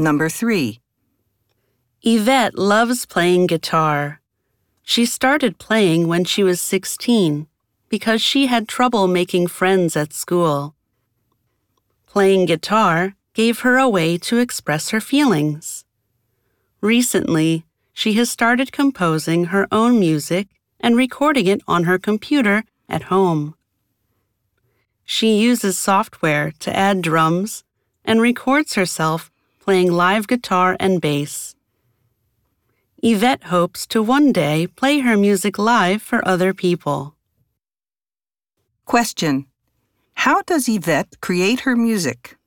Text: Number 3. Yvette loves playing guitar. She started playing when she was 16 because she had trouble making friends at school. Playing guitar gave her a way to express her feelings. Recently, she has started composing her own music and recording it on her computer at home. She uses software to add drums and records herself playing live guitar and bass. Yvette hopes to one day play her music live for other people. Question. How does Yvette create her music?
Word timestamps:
Number 0.00 0.28
3. 0.28 0.80
Yvette 2.02 2.56
loves 2.56 3.04
playing 3.04 3.48
guitar. 3.48 4.20
She 4.84 5.04
started 5.04 5.58
playing 5.58 6.06
when 6.06 6.24
she 6.24 6.44
was 6.44 6.60
16 6.60 7.48
because 7.88 8.22
she 8.22 8.46
had 8.46 8.68
trouble 8.68 9.08
making 9.08 9.48
friends 9.48 9.96
at 9.96 10.12
school. 10.12 10.76
Playing 12.06 12.46
guitar 12.46 13.16
gave 13.34 13.60
her 13.60 13.76
a 13.76 13.88
way 13.88 14.16
to 14.18 14.38
express 14.38 14.90
her 14.90 15.00
feelings. 15.00 15.84
Recently, 16.80 17.64
she 17.92 18.12
has 18.12 18.30
started 18.30 18.70
composing 18.70 19.46
her 19.46 19.66
own 19.72 19.98
music 19.98 20.46
and 20.78 20.96
recording 20.96 21.48
it 21.48 21.60
on 21.66 21.84
her 21.84 21.98
computer 21.98 22.62
at 22.88 23.10
home. 23.10 23.56
She 25.04 25.40
uses 25.40 25.76
software 25.76 26.52
to 26.60 26.76
add 26.76 27.02
drums 27.02 27.64
and 28.04 28.20
records 28.20 28.74
herself 28.74 29.32
playing 29.68 29.92
live 29.92 30.26
guitar 30.26 30.78
and 30.80 30.98
bass. 30.98 31.54
Yvette 33.02 33.44
hopes 33.52 33.86
to 33.86 34.02
one 34.02 34.32
day 34.32 34.66
play 34.66 35.00
her 35.00 35.14
music 35.14 35.58
live 35.58 36.00
for 36.00 36.26
other 36.26 36.54
people. 36.54 37.14
Question. 38.86 39.44
How 40.14 40.40
does 40.40 40.70
Yvette 40.70 41.20
create 41.20 41.60
her 41.68 41.76
music? 41.76 42.37